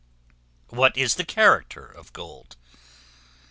[0.69, 2.55] What is the character of Gold?